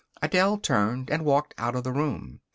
[0.19, 2.41] Adele turned and walked out of the room.